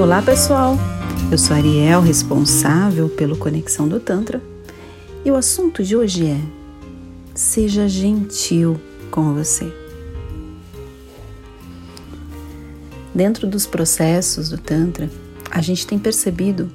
Olá 0.00 0.22
pessoal, 0.22 0.76
eu 1.28 1.36
sou 1.36 1.56
Ariel, 1.56 2.00
responsável 2.00 3.08
pelo 3.08 3.36
Conexão 3.36 3.88
do 3.88 3.98
Tantra, 3.98 4.40
e 5.24 5.30
o 5.32 5.34
assunto 5.34 5.82
de 5.82 5.96
hoje 5.96 6.24
é: 6.24 6.40
seja 7.34 7.88
gentil 7.88 8.80
com 9.10 9.34
você. 9.34 9.66
Dentro 13.12 13.44
dos 13.48 13.66
processos 13.66 14.50
do 14.50 14.56
Tantra, 14.56 15.10
a 15.50 15.60
gente 15.60 15.84
tem 15.84 15.98
percebido 15.98 16.70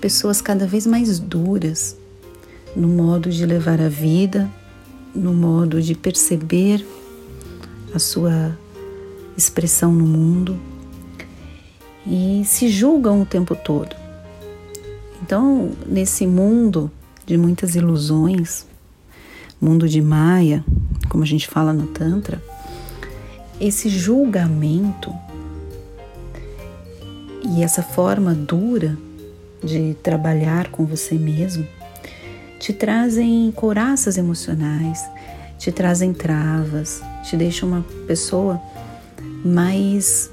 pessoas 0.00 0.40
cada 0.40 0.64
vez 0.64 0.86
mais 0.86 1.18
duras 1.18 1.96
no 2.76 2.86
modo 2.86 3.28
de 3.28 3.44
levar 3.44 3.80
a 3.80 3.88
vida, 3.88 4.48
no 5.12 5.34
modo 5.34 5.82
de 5.82 5.96
perceber 5.96 6.86
a 7.92 7.98
sua 7.98 8.56
expressão 9.36 9.92
no 9.92 10.06
mundo 10.06 10.56
e 12.08 12.42
se 12.44 12.68
julgam 12.68 13.20
o 13.20 13.26
tempo 13.26 13.54
todo. 13.54 13.94
Então, 15.22 15.72
nesse 15.86 16.26
mundo 16.26 16.90
de 17.26 17.36
muitas 17.36 17.74
ilusões, 17.74 18.66
mundo 19.60 19.86
de 19.86 20.00
Maia, 20.00 20.64
como 21.08 21.22
a 21.22 21.26
gente 21.26 21.46
fala 21.46 21.72
no 21.72 21.86
Tantra, 21.88 22.42
esse 23.60 23.88
julgamento 23.88 25.12
e 27.44 27.62
essa 27.62 27.82
forma 27.82 28.34
dura 28.34 28.96
de 29.62 29.94
trabalhar 30.02 30.70
com 30.70 30.86
você 30.86 31.16
mesmo 31.16 31.66
te 32.58 32.72
trazem 32.72 33.52
couraças 33.52 34.18
emocionais, 34.18 35.04
te 35.58 35.70
trazem 35.70 36.12
travas, 36.12 37.02
te 37.22 37.36
deixam 37.36 37.68
uma 37.68 37.84
pessoa 38.06 38.60
mais 39.44 40.30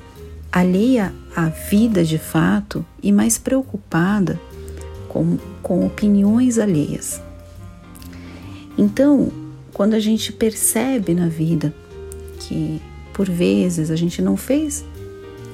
alheia 0.55 1.13
à 1.35 1.49
vida 1.49 2.01
de 2.01 2.17
fato 2.17 2.85
e 3.03 3.11
mais 3.11 3.37
preocupada 3.37 4.39
com, 5.09 5.37
com 5.61 5.85
opiniões 5.85 6.57
alheias. 6.57 7.21
Então, 8.77 9.29
quando 9.73 9.95
a 9.95 9.99
gente 9.99 10.31
percebe 10.31 11.13
na 11.13 11.27
vida 11.27 11.75
que 12.39 12.81
por 13.13 13.29
vezes 13.29 13.91
a 13.91 13.97
gente 13.97 14.21
não 14.21 14.37
fez 14.37 14.85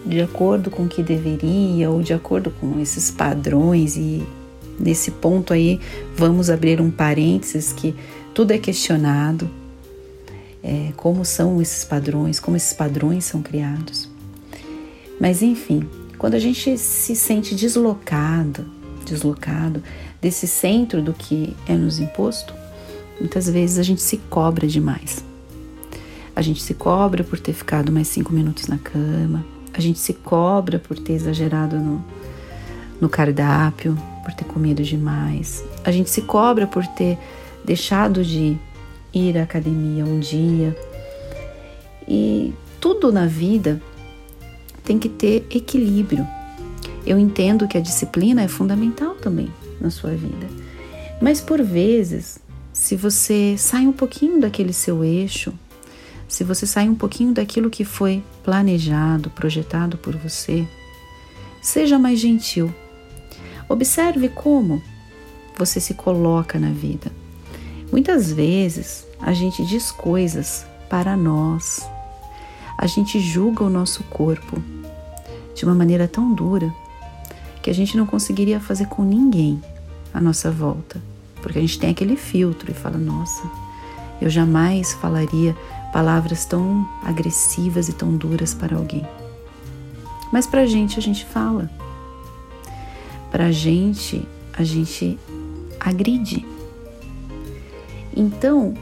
de 0.05 0.21
acordo 0.21 0.69
com 0.69 0.83
o 0.83 0.87
que 0.87 1.01
deveria 1.01 1.89
ou 1.89 2.03
de 2.03 2.13
acordo 2.13 2.51
com 2.51 2.79
esses 2.79 3.09
padrões 3.09 3.97
e 3.97 4.23
nesse 4.79 5.09
ponto 5.09 5.51
aí 5.51 5.79
vamos 6.15 6.51
abrir 6.51 6.79
um 6.79 6.91
parênteses 6.91 7.73
que 7.73 7.95
tudo 8.35 8.51
é 8.51 8.59
questionado 8.59 9.49
é, 10.63 10.91
como 10.95 11.25
são 11.25 11.61
esses 11.61 11.83
padrões 11.83 12.39
como 12.39 12.57
esses 12.57 12.73
padrões 12.73 13.25
são 13.25 13.41
criados 13.43 14.10
mas 15.21 15.43
enfim, 15.43 15.87
quando 16.17 16.33
a 16.33 16.39
gente 16.39 16.79
se 16.79 17.15
sente 17.15 17.53
deslocado, 17.53 18.65
deslocado 19.05 19.83
desse 20.19 20.47
centro 20.47 20.99
do 20.99 21.13
que 21.13 21.55
é 21.67 21.75
nos 21.75 21.99
imposto, 21.99 22.55
muitas 23.19 23.47
vezes 23.47 23.77
a 23.77 23.83
gente 23.83 24.01
se 24.01 24.17
cobra 24.17 24.65
demais. 24.65 25.23
A 26.35 26.41
gente 26.41 26.59
se 26.63 26.73
cobra 26.73 27.23
por 27.23 27.39
ter 27.39 27.53
ficado 27.53 27.91
mais 27.91 28.07
cinco 28.07 28.33
minutos 28.33 28.65
na 28.65 28.79
cama, 28.79 29.45
a 29.71 29.79
gente 29.79 29.99
se 29.99 30.15
cobra 30.15 30.79
por 30.79 30.97
ter 30.97 31.13
exagerado 31.13 31.77
no, 31.77 32.03
no 32.99 33.07
cardápio, 33.07 33.95
por 34.23 34.33
ter 34.33 34.45
comido 34.45 34.81
demais, 34.81 35.63
a 35.83 35.91
gente 35.91 36.09
se 36.09 36.23
cobra 36.23 36.65
por 36.65 36.85
ter 36.87 37.15
deixado 37.63 38.23
de 38.23 38.57
ir 39.13 39.37
à 39.37 39.43
academia 39.43 40.03
um 40.03 40.19
dia. 40.19 40.75
E 42.07 42.55
tudo 42.79 43.11
na 43.11 43.27
vida 43.27 43.79
tem 44.91 44.99
que 44.99 45.07
ter 45.07 45.47
equilíbrio. 45.49 46.27
Eu 47.05 47.17
entendo 47.17 47.65
que 47.65 47.77
a 47.77 47.81
disciplina 47.81 48.41
é 48.41 48.47
fundamental 48.49 49.15
também 49.15 49.49
na 49.79 49.89
sua 49.89 50.11
vida. 50.11 50.49
Mas 51.21 51.39
por 51.39 51.63
vezes, 51.63 52.39
se 52.73 52.97
você 52.97 53.55
sai 53.57 53.87
um 53.87 53.93
pouquinho 53.93 54.41
daquele 54.41 54.73
seu 54.73 55.01
eixo, 55.01 55.53
se 56.27 56.43
você 56.43 56.67
sai 56.67 56.89
um 56.89 56.95
pouquinho 56.95 57.33
daquilo 57.33 57.69
que 57.69 57.85
foi 57.85 58.21
planejado, 58.43 59.29
projetado 59.29 59.97
por 59.97 60.17
você, 60.17 60.67
seja 61.61 61.97
mais 61.97 62.19
gentil. 62.19 62.69
Observe 63.69 64.27
como 64.27 64.81
você 65.57 65.79
se 65.79 65.93
coloca 65.93 66.59
na 66.59 66.71
vida. 66.71 67.09
Muitas 67.89 68.29
vezes 68.29 69.07
a 69.21 69.31
gente 69.31 69.65
diz 69.65 69.89
coisas 69.89 70.65
para 70.89 71.15
nós, 71.15 71.79
a 72.77 72.87
gente 72.87 73.21
julga 73.21 73.63
o 73.63 73.69
nosso 73.69 74.03
corpo 74.03 74.61
de 75.55 75.65
uma 75.65 75.75
maneira 75.75 76.07
tão 76.07 76.33
dura 76.33 76.73
que 77.61 77.69
a 77.69 77.73
gente 77.73 77.95
não 77.95 78.05
conseguiria 78.05 78.59
fazer 78.59 78.87
com 78.87 79.03
ninguém 79.03 79.61
à 80.13 80.19
nossa 80.19 80.49
volta, 80.51 81.01
porque 81.41 81.57
a 81.57 81.61
gente 81.61 81.79
tem 81.79 81.89
aquele 81.89 82.15
filtro 82.15 82.71
e 82.71 82.73
fala: 82.73 82.97
nossa, 82.97 83.43
eu 84.21 84.29
jamais 84.29 84.93
falaria 84.93 85.55
palavras 85.91 86.45
tão 86.45 86.87
agressivas 87.03 87.89
e 87.89 87.93
tão 87.93 88.15
duras 88.15 88.53
para 88.53 88.75
alguém. 88.75 89.05
Mas 90.31 90.47
para 90.47 90.61
a 90.61 90.65
gente, 90.65 90.97
a 90.97 91.01
gente 91.01 91.25
fala. 91.25 91.69
Para 93.29 93.47
a 93.47 93.51
gente, 93.51 94.27
a 94.53 94.63
gente 94.63 95.17
agride. 95.79 96.45
Então, 98.15 98.73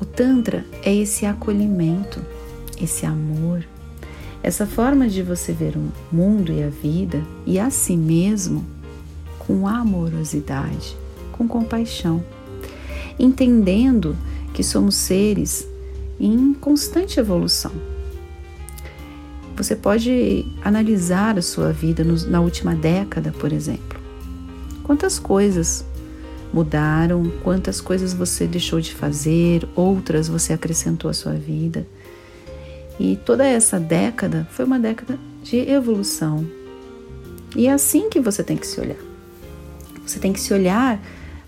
o 0.00 0.04
Tantra 0.04 0.64
é 0.82 0.94
esse 0.94 1.26
acolhimento, 1.26 2.24
esse 2.80 3.04
amor, 3.04 3.64
essa 4.42 4.66
forma 4.66 5.08
de 5.08 5.22
você 5.22 5.52
ver 5.52 5.76
o 5.76 5.92
mundo 6.14 6.52
e 6.52 6.62
a 6.62 6.68
vida 6.68 7.22
e 7.44 7.58
a 7.58 7.70
si 7.70 7.96
mesmo 7.96 8.64
com 9.38 9.66
amorosidade, 9.66 10.96
com 11.32 11.48
compaixão, 11.48 12.22
entendendo 13.18 14.16
que 14.54 14.62
somos 14.62 14.94
seres 14.94 15.66
em 16.20 16.54
constante 16.54 17.18
evolução. 17.18 17.72
Você 19.56 19.74
pode 19.74 20.46
analisar 20.62 21.36
a 21.36 21.42
sua 21.42 21.72
vida 21.72 22.04
na 22.28 22.40
última 22.40 22.76
década, 22.76 23.32
por 23.32 23.52
exemplo. 23.52 23.98
Quantas 24.84 25.18
coisas 25.18 25.84
mudaram, 26.52 27.30
quantas 27.42 27.80
coisas 27.80 28.14
você 28.14 28.46
deixou 28.46 28.80
de 28.80 28.94
fazer, 28.94 29.68
outras 29.74 30.28
você 30.28 30.52
acrescentou 30.52 31.10
à 31.10 31.12
sua 31.12 31.32
vida. 31.32 31.86
E 32.98 33.16
toda 33.16 33.46
essa 33.46 33.78
década 33.78 34.46
foi 34.50 34.64
uma 34.64 34.78
década 34.78 35.18
de 35.42 35.56
evolução. 35.56 36.44
E 37.56 37.66
é 37.66 37.72
assim 37.72 38.10
que 38.10 38.20
você 38.20 38.42
tem 38.42 38.56
que 38.56 38.66
se 38.66 38.80
olhar. 38.80 38.98
Você 40.04 40.18
tem 40.18 40.32
que 40.32 40.40
se 40.40 40.52
olhar 40.52 41.00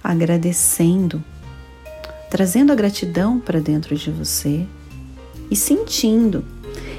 agradecendo, 0.02 1.22
trazendo 2.30 2.72
a 2.72 2.74
gratidão 2.74 3.40
para 3.40 3.60
dentro 3.60 3.96
de 3.96 4.10
você 4.10 4.66
e 5.50 5.56
sentindo. 5.56 6.44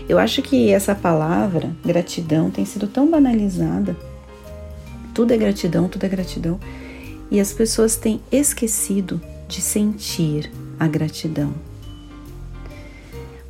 Eu 0.09 0.19
acho 0.19 0.41
que 0.41 0.69
essa 0.71 0.93
palavra, 0.93 1.71
gratidão, 1.85 2.51
tem 2.51 2.65
sido 2.65 2.87
tão 2.87 3.09
banalizada. 3.09 3.95
Tudo 5.13 5.33
é 5.33 5.37
gratidão, 5.37 5.87
tudo 5.87 6.05
é 6.05 6.09
gratidão. 6.09 6.59
E 7.29 7.39
as 7.39 7.53
pessoas 7.53 7.95
têm 7.95 8.21
esquecido 8.31 9.21
de 9.47 9.61
sentir 9.61 10.51
a 10.79 10.87
gratidão. 10.87 11.53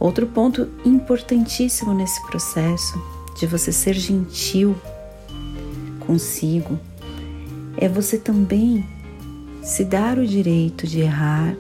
Outro 0.02 0.26
ponto 0.26 0.68
importantíssimo 0.84 1.94
nesse 1.94 2.20
processo 2.26 3.00
de 3.38 3.46
você 3.46 3.72
ser 3.72 3.94
gentil 3.94 4.76
consigo 6.00 6.80
é 7.78 7.88
você 7.88 8.18
também 8.18 8.84
se 9.62 9.86
dar 9.86 10.18
o 10.18 10.26
direito 10.26 10.88
de 10.88 11.02
errar 11.02 11.56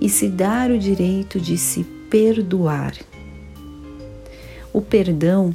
e 0.00 0.08
se 0.08 0.28
dar 0.28 0.70
o 0.70 0.78
direito 0.78 1.40
de 1.40 1.58
se 1.58 1.82
perdoar. 2.08 2.94
O 4.72 4.80
perdão 4.80 5.52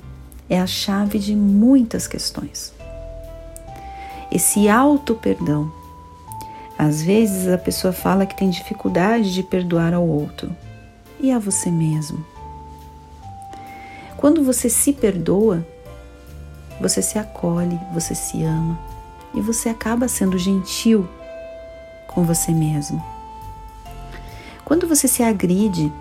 é 0.50 0.60
a 0.60 0.68
chave 0.68 1.18
de 1.18 1.34
muitas 1.38 2.06
questões. 2.06 2.74
Esse 4.30 4.68
auto-perdão. 4.68 5.72
Às 6.78 7.02
vezes 7.02 7.48
a 7.48 7.58
pessoa 7.58 7.94
fala 7.94 8.26
que 8.26 8.36
tem 8.36 8.50
dificuldade 8.50 9.34
de 9.34 9.42
perdoar 9.42 9.94
ao 9.94 10.06
outro 10.06 10.54
e 11.20 11.32
a 11.32 11.40
você 11.40 11.70
mesmo. 11.70 12.26
Quando 14.18 14.44
você 14.44 14.70
se 14.70 14.94
perdoa, 14.94 15.66
você 16.82 17.02
se 17.02 17.18
acolhe, 17.18 17.80
você 17.94 18.16
se 18.16 18.44
ama 18.44 18.80
e 19.34 19.42
você 19.42 19.70
acaba 19.70 20.08
sendo 20.08 20.38
gentil 20.38 21.08
com 22.08 22.24
você 22.24 22.52
mesmo. 22.52 23.04
Quando 24.66 24.88
você 24.88 25.08
se 25.08 25.24
agride, 25.24 25.92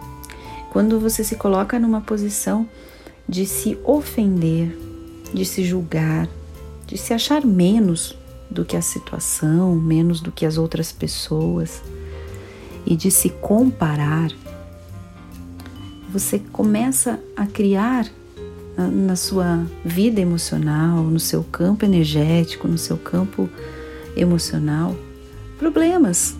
quando 0.70 0.98
você 0.98 1.22
se 1.22 1.36
coloca 1.36 1.78
numa 1.78 2.00
posição 2.00 2.68
de 3.28 3.46
se 3.46 3.78
ofender, 3.84 4.76
de 5.32 5.44
se 5.44 5.64
julgar, 5.64 6.28
de 6.86 6.96
se 6.96 7.12
achar 7.12 7.44
menos 7.44 8.16
do 8.50 8.64
que 8.64 8.76
a 8.76 8.82
situação, 8.82 9.74
menos 9.74 10.20
do 10.20 10.30
que 10.30 10.46
as 10.46 10.56
outras 10.56 10.92
pessoas 10.92 11.82
e 12.86 12.94
de 12.94 13.10
se 13.10 13.28
comparar, 13.28 14.30
você 16.18 16.38
começa 16.50 17.20
a 17.36 17.46
criar 17.46 18.06
na 18.74 19.16
sua 19.16 19.66
vida 19.84 20.18
emocional, 20.18 21.02
no 21.02 21.20
seu 21.20 21.44
campo 21.44 21.84
energético, 21.84 22.66
no 22.66 22.78
seu 22.78 22.96
campo 22.96 23.50
emocional, 24.16 24.96
problemas 25.58 26.34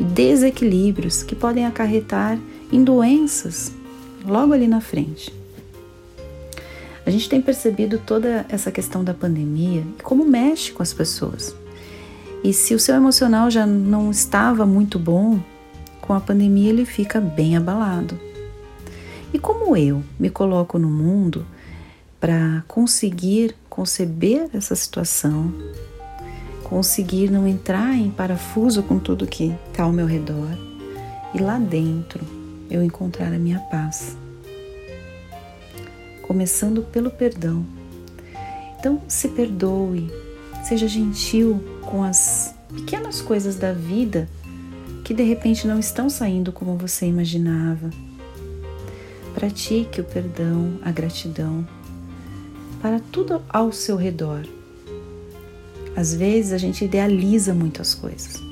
e 0.00 0.04
desequilíbrios 0.04 1.22
que 1.22 1.36
podem 1.36 1.66
acarretar 1.66 2.38
em 2.72 2.82
doenças 2.82 3.70
logo 4.24 4.54
ali 4.54 4.66
na 4.66 4.80
frente. 4.80 5.30
A 7.04 7.10
gente 7.10 7.28
tem 7.28 7.42
percebido 7.42 7.98
toda 7.98 8.46
essa 8.48 8.72
questão 8.72 9.04
da 9.04 9.12
pandemia 9.12 9.84
e 9.98 10.02
como 10.02 10.24
mexe 10.24 10.72
com 10.72 10.82
as 10.82 10.94
pessoas. 10.94 11.54
E 12.42 12.54
se 12.54 12.74
o 12.74 12.78
seu 12.78 12.94
emocional 12.94 13.50
já 13.50 13.66
não 13.66 14.10
estava 14.10 14.64
muito 14.64 14.98
bom, 14.98 15.38
com 16.02 16.12
a 16.12 16.20
pandemia 16.20 16.68
ele 16.68 16.84
fica 16.84 17.20
bem 17.20 17.56
abalado. 17.56 18.20
E 19.32 19.38
como 19.38 19.74
eu 19.74 20.02
me 20.18 20.28
coloco 20.28 20.78
no 20.78 20.90
mundo 20.90 21.46
para 22.20 22.62
conseguir 22.68 23.56
conceber 23.70 24.50
essa 24.52 24.74
situação, 24.74 25.50
conseguir 26.64 27.30
não 27.30 27.46
entrar 27.46 27.94
em 27.94 28.10
parafuso 28.10 28.82
com 28.82 28.98
tudo 28.98 29.26
que 29.26 29.54
está 29.70 29.84
ao 29.84 29.92
meu 29.92 30.06
redor 30.06 30.50
e 31.34 31.38
lá 31.38 31.58
dentro 31.58 32.20
eu 32.70 32.82
encontrar 32.82 33.32
a 33.32 33.38
minha 33.38 33.58
paz. 33.58 34.16
Começando 36.22 36.82
pelo 36.82 37.10
perdão. 37.10 37.64
Então, 38.78 39.00
se 39.06 39.28
perdoe, 39.28 40.10
seja 40.64 40.88
gentil 40.88 41.62
com 41.82 42.02
as 42.02 42.54
pequenas 42.74 43.20
coisas 43.20 43.56
da 43.56 43.72
vida 43.72 44.28
que 45.12 45.16
de 45.16 45.22
repente 45.24 45.66
não 45.66 45.78
estão 45.78 46.08
saindo 46.08 46.50
como 46.52 46.74
você 46.78 47.04
imaginava. 47.04 47.90
Pratique 49.34 50.00
o 50.00 50.04
perdão, 50.04 50.78
a 50.82 50.90
gratidão 50.90 51.68
para 52.80 52.98
tudo 52.98 53.42
ao 53.46 53.70
seu 53.72 53.94
redor. 53.94 54.46
Às 55.94 56.14
vezes 56.14 56.54
a 56.54 56.56
gente 56.56 56.86
idealiza 56.86 57.52
muitas 57.52 57.94
coisas. 57.94 58.42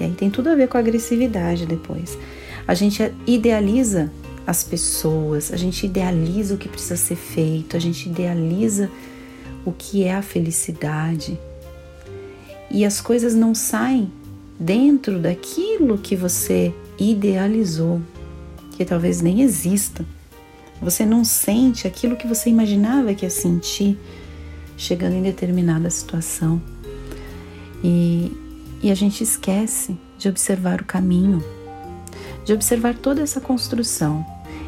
E 0.00 0.04
aí 0.04 0.12
tem 0.14 0.28
tudo 0.28 0.48
a 0.48 0.56
ver 0.56 0.66
com 0.66 0.76
a 0.76 0.80
agressividade 0.80 1.64
depois. 1.64 2.18
A 2.66 2.74
gente 2.74 3.14
idealiza 3.24 4.10
as 4.44 4.64
pessoas, 4.64 5.52
a 5.52 5.56
gente 5.56 5.86
idealiza 5.86 6.54
o 6.54 6.58
que 6.58 6.68
precisa 6.68 6.96
ser 6.96 7.16
feito, 7.16 7.76
a 7.76 7.80
gente 7.80 8.08
idealiza 8.08 8.90
o 9.64 9.70
que 9.70 10.02
é 10.02 10.12
a 10.12 10.22
felicidade. 10.22 11.38
E 12.68 12.84
as 12.84 13.00
coisas 13.00 13.32
não 13.32 13.54
saem 13.54 14.10
dentro 14.58 15.18
daquilo 15.18 15.98
que 15.98 16.16
você 16.16 16.74
idealizou, 16.98 18.00
que 18.72 18.84
talvez 18.84 19.20
nem 19.20 19.42
exista. 19.42 20.04
Você 20.80 21.04
não 21.04 21.24
sente 21.24 21.86
aquilo 21.86 22.16
que 22.16 22.26
você 22.26 22.50
imaginava 22.50 23.14
que 23.14 23.24
ia 23.24 23.30
sentir 23.30 23.98
chegando 24.76 25.14
em 25.14 25.22
determinada 25.22 25.90
situação. 25.90 26.60
E, 27.82 28.32
e 28.82 28.90
a 28.90 28.94
gente 28.94 29.22
esquece 29.22 29.96
de 30.16 30.28
observar 30.28 30.80
o 30.80 30.84
caminho, 30.84 31.42
de 32.44 32.52
observar 32.52 32.96
toda 32.96 33.20
essa 33.20 33.40
construção, 33.40 34.24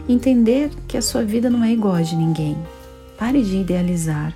entender 0.08 0.70
que 0.86 0.96
a 0.96 1.02
sua 1.02 1.24
vida 1.24 1.48
não 1.48 1.64
é 1.64 1.72
igual 1.72 1.94
a 1.94 2.02
de 2.02 2.16
ninguém. 2.16 2.56
Pare 3.16 3.42
de 3.42 3.58
idealizar. 3.58 4.34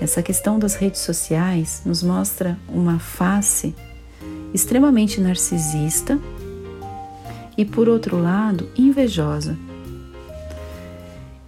Essa 0.00 0.22
questão 0.22 0.58
das 0.58 0.74
redes 0.74 1.00
sociais 1.00 1.82
nos 1.84 2.02
mostra 2.02 2.58
uma 2.68 2.98
face 2.98 3.74
extremamente 4.54 5.20
narcisista 5.20 6.18
e, 7.56 7.64
por 7.64 7.88
outro 7.88 8.18
lado, 8.18 8.68
invejosa. 8.76 9.58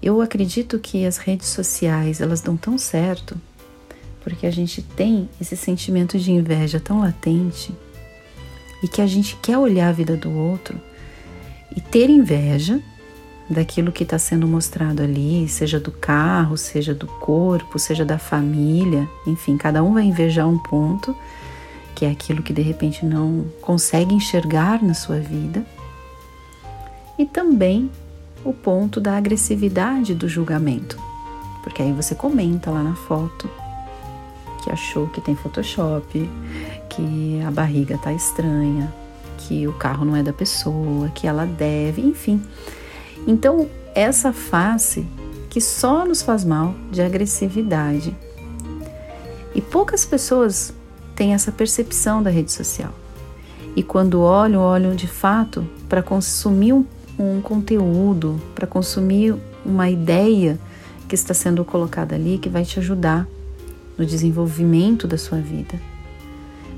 Eu 0.03 0.21
acredito 0.21 0.79
que 0.79 1.07
as 1.07 1.17
redes 1.17 1.49
sociais 1.49 2.21
elas 2.21 2.41
dão 2.41 2.57
tão 2.57 2.77
certo 2.77 3.37
porque 4.23 4.47
a 4.47 4.51
gente 4.51 4.83
tem 4.83 5.29
esse 5.41 5.57
sentimento 5.57 6.19
de 6.19 6.31
inveja 6.31 6.79
tão 6.79 7.01
latente 7.01 7.75
e 8.83 8.89
que 8.89 9.01
a 9.01 9.07
gente 9.07 9.37
quer 9.37 9.59
olhar 9.59 9.89
a 9.89 9.93
vida 9.93 10.17
do 10.17 10.31
outro 10.31 10.81
e 11.75 11.81
ter 11.81 12.11
inveja 12.11 12.81
daquilo 13.53 13.93
que 13.93 14.03
está 14.03 14.19
sendo 14.19 14.47
mostrado 14.49 15.03
ali, 15.03 15.49
seja 15.49 15.79
do 15.79 15.93
carro, 15.93 16.57
seja 16.57 16.95
do 16.95 17.07
corpo, 17.07 17.79
seja 17.79 18.05
da 18.05 18.19
família, 18.19 19.09
enfim, 19.27 19.57
cada 19.57 19.83
um 19.83 19.95
vai 19.95 20.05
invejar 20.05 20.49
um 20.49 20.59
ponto, 20.59 21.17
que 21.95 22.05
é 22.05 22.11
aquilo 22.11 22.43
que 22.43 22.53
de 22.53 22.63
repente 22.63 23.05
não 23.05 23.47
consegue 23.61 24.15
enxergar 24.15 24.83
na 24.83 24.95
sua 24.95 25.19
vida, 25.19 25.65
e 27.19 27.27
também 27.27 27.91
o 28.45 28.53
ponto 28.53 29.01
da 29.01 29.17
agressividade 29.17 30.15
do 30.15 30.29
julgamento, 30.29 30.99
porque 31.63 31.83
aí 31.83 31.93
você 31.93 32.15
comenta 32.15 32.71
lá 32.71 32.83
na 32.83 32.97
foto 32.97 33.49
que 34.63 34.71
achou 34.71 35.09
que 35.09 35.21
tem 35.21 35.35
Photoshop, 35.35 36.31
que 36.89 37.43
a 37.47 37.51
barriga 37.51 37.99
tá 37.99 38.13
estranha, 38.13 38.93
que 39.39 39.67
o 39.67 39.73
carro 39.73 40.05
não 40.05 40.17
é 40.17 40.23
da 40.23 40.33
pessoa, 40.33 41.09
que 41.09 41.27
ela 41.27 41.45
deve, 41.45 42.01
enfim. 42.01 42.41
Então, 43.27 43.69
essa 43.95 44.33
face 44.33 45.07
que 45.53 45.61
só 45.61 46.07
nos 46.07 46.23
faz 46.23 46.45
mal 46.45 46.75
de 46.91 47.03
agressividade. 47.03 48.17
E 49.55 49.61
poucas 49.61 50.05
pessoas 50.07 50.73
têm 51.15 51.35
essa 51.35 51.53
percepção 51.53 52.23
da 52.23 52.31
rede 52.31 52.51
social. 52.51 52.91
E 53.77 53.83
quando 53.83 54.23
olham, 54.23 54.63
olham 54.63 54.95
de 54.95 55.07
fato 55.07 55.67
para 55.91 56.03
consumir 56.03 56.73
um, 56.73 56.87
um 57.19 57.41
conteúdo, 57.43 58.41
para 58.55 58.67
consumir 58.67 59.35
uma 59.65 59.91
ideia 59.91 60.59
que 61.07 61.15
está 61.15 61.35
sendo 61.35 61.65
colocada 61.67 62.15
ali 62.15 62.39
que 62.39 62.49
vai 62.49 62.65
te 62.65 62.79
ajudar 62.79 63.29
no 63.99 64.07
desenvolvimento 64.07 65.07
da 65.07 65.19
sua 65.19 65.39
vida. 65.39 65.79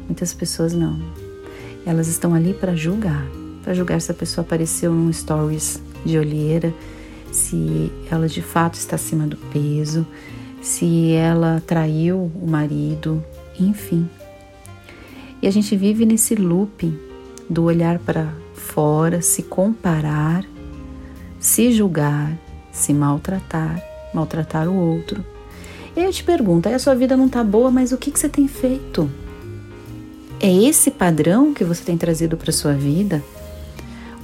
Muitas 0.07 0.35
pessoas 0.35 0.73
não. 0.73 1.01
Elas 1.87 2.09
estão 2.09 2.35
ali 2.35 2.53
para 2.53 2.75
julgar, 2.75 3.25
para 3.63 3.73
julgar 3.73 4.01
se 4.01 4.11
a 4.11 4.15
pessoa 4.15 4.45
apareceu 4.45 4.93
num 4.93 5.13
stories 5.13 5.81
de 6.05 6.19
olheira, 6.19 6.73
se 7.33 7.91
ela 8.11 8.29
de 8.29 8.43
fato 8.43 8.75
está 8.75 8.97
acima 8.97 9.27
do 9.27 9.37
peso, 9.37 10.07
se 10.63 11.13
ela 11.13 11.63
traiu 11.67 12.31
o 12.35 12.47
marido, 12.47 13.23
enfim. 13.59 14.09
E 15.43 15.47
a 15.47 15.51
gente 15.51 15.77
vive 15.77 16.07
nesse 16.07 16.35
looping 16.35 16.99
do 17.51 17.65
olhar 17.65 17.99
para 17.99 18.33
fora, 18.55 19.21
se 19.21 19.43
comparar, 19.43 20.45
se 21.39 21.73
julgar, 21.73 22.39
se 22.73 22.93
maltratar, 22.95 23.83
maltratar 24.15 24.69
o 24.69 24.75
outro. 24.75 25.25
E 25.95 26.01
aí 26.01 26.07
eu 26.07 26.13
te 26.13 26.25
pergunto, 26.25 26.69
aí 26.69 26.75
a 26.75 26.79
sua 26.79 26.95
vida 26.95 27.17
não 27.17 27.27
está 27.27 27.45
boa, 27.45 27.71
mas 27.71 27.93
o 27.93 27.99
que, 27.99 28.11
que 28.11 28.19
você 28.19 28.29
tem 28.29 28.49
feito? 28.49 29.11
É 30.41 30.53
esse 30.53 30.91
padrão 30.91 31.55
que 31.55 31.65
você 31.65 31.85
tem 31.85 31.97
trazido 31.97 32.37
para 32.37 32.51
sua 32.51 32.73
vida? 32.73 33.23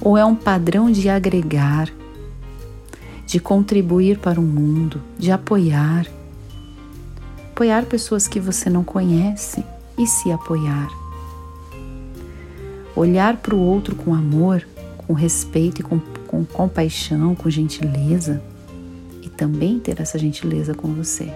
Ou 0.01 0.17
é 0.17 0.25
um 0.25 0.35
padrão 0.35 0.91
de 0.91 1.07
agregar, 1.07 1.89
de 3.25 3.39
contribuir 3.39 4.17
para 4.17 4.39
o 4.39 4.43
mundo, 4.43 5.01
de 5.17 5.31
apoiar? 5.31 6.07
Apoiar 7.51 7.85
pessoas 7.85 8.27
que 8.27 8.39
você 8.39 8.69
não 8.69 8.83
conhece 8.83 9.63
e 9.97 10.07
se 10.07 10.31
apoiar. 10.31 10.89
Olhar 12.95 13.37
para 13.37 13.55
o 13.55 13.59
outro 13.59 13.95
com 13.95 14.13
amor, 14.13 14.67
com 14.97 15.13
respeito 15.13 15.81
e 15.81 15.83
com, 15.83 15.99
com 16.27 16.43
compaixão, 16.43 17.35
com 17.35 17.49
gentileza 17.49 18.41
e 19.21 19.29
também 19.29 19.79
ter 19.79 20.01
essa 20.01 20.17
gentileza 20.17 20.73
com 20.73 20.93
você. 20.93 21.31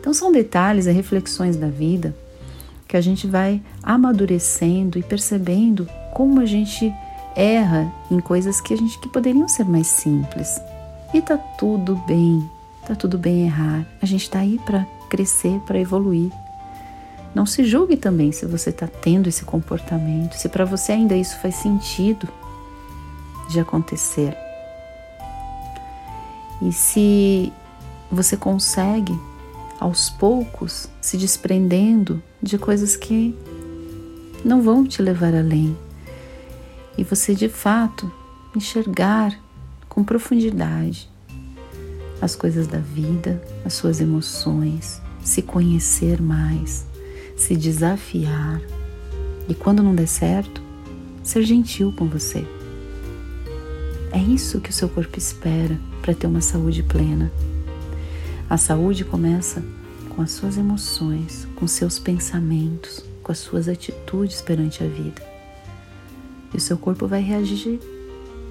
Então, 0.00 0.14
são 0.14 0.30
detalhes 0.30 0.86
e 0.86 0.92
reflexões 0.92 1.56
da 1.56 1.68
vida 1.68 2.14
que 2.86 2.96
a 2.96 3.00
gente 3.00 3.26
vai 3.26 3.60
amadurecendo 3.82 4.98
e 4.98 5.02
percebendo 5.02 5.86
como 6.18 6.40
a 6.40 6.46
gente 6.46 6.92
erra 7.36 7.92
em 8.10 8.18
coisas 8.18 8.60
que 8.60 8.74
a 8.74 8.76
gente 8.76 8.98
que 8.98 9.08
poderiam 9.08 9.46
ser 9.46 9.64
mais 9.64 9.86
simples. 9.86 10.60
E 11.14 11.22
tá 11.22 11.36
tudo 11.38 11.94
bem, 12.08 12.50
tá 12.84 12.96
tudo 12.96 13.16
bem 13.16 13.46
errar. 13.46 13.86
A 14.02 14.04
gente 14.04 14.28
tá 14.28 14.40
aí 14.40 14.58
para 14.66 14.84
crescer, 15.08 15.60
para 15.60 15.78
evoluir. 15.78 16.32
Não 17.32 17.46
se 17.46 17.62
julgue 17.62 17.96
também 17.96 18.32
se 18.32 18.44
você 18.46 18.70
está 18.70 18.88
tendo 18.88 19.28
esse 19.28 19.44
comportamento, 19.44 20.34
se 20.34 20.48
para 20.48 20.64
você 20.64 20.90
ainda 20.90 21.14
isso 21.14 21.38
faz 21.38 21.54
sentido 21.54 22.28
de 23.48 23.60
acontecer. 23.60 24.36
E 26.60 26.72
se 26.72 27.52
você 28.10 28.36
consegue, 28.36 29.16
aos 29.78 30.10
poucos, 30.10 30.88
se 31.00 31.16
desprendendo 31.16 32.20
de 32.42 32.58
coisas 32.58 32.96
que 32.96 33.38
não 34.44 34.60
vão 34.62 34.84
te 34.84 35.00
levar 35.00 35.32
além, 35.32 35.76
e 36.98 37.04
você 37.04 37.32
de 37.32 37.48
fato 37.48 38.10
enxergar 38.54 39.38
com 39.88 40.02
profundidade 40.02 41.08
as 42.20 42.34
coisas 42.34 42.66
da 42.66 42.78
vida, 42.78 43.40
as 43.64 43.74
suas 43.74 44.00
emoções, 44.00 45.00
se 45.22 45.40
conhecer 45.40 46.20
mais, 46.20 46.84
se 47.36 47.56
desafiar 47.56 48.60
e 49.48 49.54
quando 49.54 49.82
não 49.82 49.94
der 49.94 50.08
certo, 50.08 50.60
ser 51.22 51.44
gentil 51.44 51.94
com 51.96 52.06
você. 52.08 52.44
É 54.10 54.18
isso 54.18 54.60
que 54.60 54.70
o 54.70 54.72
seu 54.72 54.88
corpo 54.88 55.16
espera 55.16 55.78
para 56.02 56.14
ter 56.14 56.26
uma 56.26 56.40
saúde 56.40 56.82
plena. 56.82 57.30
A 58.50 58.56
saúde 58.56 59.04
começa 59.04 59.62
com 60.08 60.22
as 60.22 60.32
suas 60.32 60.56
emoções, 60.58 61.46
com 61.54 61.68
seus 61.68 62.00
pensamentos, 62.00 63.04
com 63.22 63.30
as 63.30 63.38
suas 63.38 63.68
atitudes 63.68 64.40
perante 64.40 64.82
a 64.82 64.88
vida. 64.88 65.37
E 66.52 66.56
o 66.56 66.60
seu 66.60 66.78
corpo 66.78 67.06
vai 67.06 67.20
reagir 67.20 67.80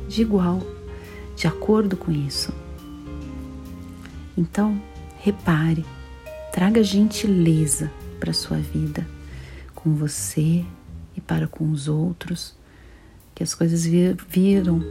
de 0.08 0.22
igual, 0.22 0.62
de 1.36 1.48
acordo 1.48 1.98
com 1.98 2.12
isso. 2.12 2.54
Então, 4.38 4.80
repare, 5.20 5.86
traga 6.52 6.84
gentileza 6.84 7.92
para 8.20 8.32
a 8.32 8.34
sua 8.34 8.58
vida, 8.58 9.08
com 9.74 9.96
você 9.96 10.64
e 11.16 11.22
para 11.22 11.48
com 11.48 11.72
os 11.72 11.88
outros, 11.88 12.56
que 13.34 13.44
as 13.44 13.54
coisas 13.54 13.86
viram 13.86 14.84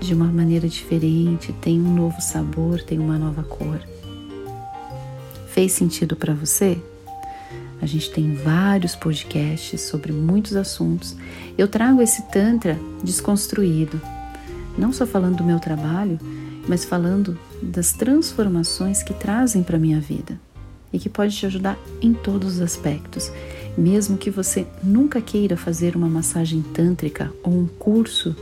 de 0.00 0.14
uma 0.14 0.26
maneira 0.26 0.68
diferente, 0.68 1.52
tem 1.54 1.80
um 1.80 1.94
novo 1.94 2.20
sabor, 2.20 2.82
tem 2.82 2.98
uma 2.98 3.18
nova 3.18 3.42
cor. 3.42 3.80
Fez 5.48 5.72
sentido 5.72 6.16
para 6.16 6.34
você? 6.34 6.78
A 7.80 7.86
gente 7.86 8.10
tem 8.10 8.34
vários 8.34 8.96
podcasts 8.96 9.82
sobre 9.82 10.12
muitos 10.12 10.56
assuntos. 10.56 11.16
Eu 11.58 11.68
trago 11.68 12.00
esse 12.00 12.22
Tantra 12.30 12.78
desconstruído, 13.02 14.00
não 14.76 14.92
só 14.92 15.06
falando 15.06 15.36
do 15.36 15.44
meu 15.44 15.60
trabalho, 15.60 16.18
mas 16.68 16.84
falando 16.84 17.38
das 17.62 17.92
transformações 17.92 19.02
que 19.02 19.14
trazem 19.14 19.62
para 19.62 19.78
minha 19.78 20.00
vida 20.00 20.40
e 20.92 20.98
que 20.98 21.08
pode 21.08 21.36
te 21.36 21.46
ajudar 21.46 21.78
em 22.00 22.12
todos 22.12 22.54
os 22.54 22.60
aspectos. 22.60 23.30
Mesmo 23.76 24.16
que 24.16 24.30
você 24.30 24.66
nunca 24.82 25.20
queira 25.20 25.56
fazer 25.56 25.94
uma 25.94 26.08
massagem 26.08 26.62
tântrica 26.62 27.32
ou 27.42 27.52
um 27.52 27.66
curso 27.66 28.34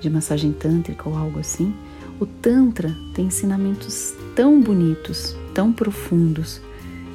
de 0.00 0.08
massagem 0.08 0.52
tântrica 0.52 1.08
ou 1.08 1.16
algo 1.16 1.40
assim, 1.40 1.74
o 2.20 2.26
Tantra 2.26 2.94
tem 3.14 3.26
ensinamentos 3.26 4.14
tão 4.34 4.60
bonitos, 4.60 5.36
tão 5.54 5.72
profundos, 5.72 6.60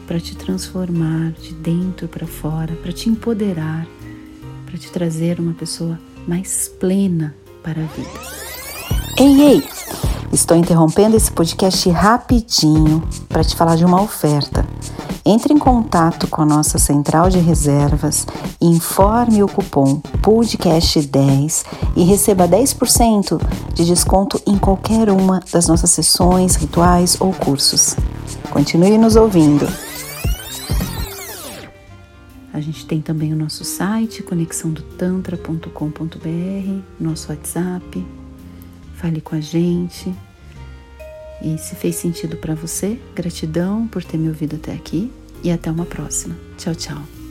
para 0.08 0.20
te 0.20 0.36
transformar 0.36 1.32
de 1.32 1.54
dentro 1.54 2.08
para 2.08 2.28
fora, 2.28 2.74
para 2.82 2.92
te 2.92 3.10
empoderar, 3.10 3.88
para 4.66 4.78
te 4.78 4.92
trazer 4.92 5.40
uma 5.40 5.54
pessoa 5.54 6.00
mais 6.28 6.68
plena 6.80 7.36
para 7.62 7.82
a 7.82 7.86
vida. 7.86 8.10
Ei, 9.18 9.42
ei! 9.42 9.64
Estou 10.32 10.58
interrompendo 10.58 11.16
esse 11.16 11.32
podcast 11.32 11.88
rapidinho 11.92 13.04
para 13.30 13.44
te 13.44 13.56
falar 13.56 13.76
de 13.76 13.86
uma 13.86 14.02
oferta. 14.02 14.66
Entre 15.24 15.54
em 15.54 15.58
contato 15.60 16.28
com 16.28 16.42
a 16.42 16.46
nossa 16.46 16.80
central 16.80 17.30
de 17.30 17.38
reservas, 17.38 18.26
informe 18.60 19.44
o 19.44 19.48
cupom 19.48 20.02
podcast10 20.22 21.64
e 21.96 22.04
receba 22.04 22.48
10% 22.48 23.40
de 23.74 23.86
desconto 23.86 24.42
em 24.46 24.58
qualquer 24.58 25.10
uma 25.10 25.40
das 25.52 25.68
nossas 25.68 25.92
sessões, 25.92 26.56
rituais 26.56 27.16
ou 27.22 27.32
cursos. 27.32 27.96
Continue 28.50 28.98
nos 28.98 29.16
ouvindo. 29.16 29.68
Gente 32.64 32.86
tem 32.86 33.02
também 33.02 33.34
o 33.34 33.36
nosso 33.36 33.66
site 33.66 34.24
conexãodotantra.com.br, 34.24 36.82
nosso 36.98 37.30
WhatsApp. 37.30 38.06
Fale 38.96 39.20
com 39.20 39.36
a 39.36 39.42
gente. 39.42 40.16
E 41.42 41.58
se 41.58 41.76
fez 41.76 41.98
sentido 41.98 42.38
para 42.38 42.56
você, 42.56 42.98
gratidão 43.14 43.86
por 43.86 44.02
ter 44.02 44.18
me 44.18 44.30
ouvido 44.30 44.56
até 44.56 44.72
aqui 44.72 45.12
e 45.44 45.52
até 45.52 45.70
uma 45.70 45.86
próxima. 45.86 46.38
Tchau, 46.58 46.74
tchau. 46.74 47.23